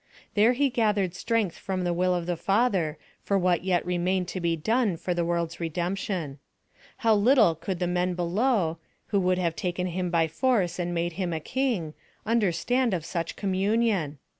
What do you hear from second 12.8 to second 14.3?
of such communion!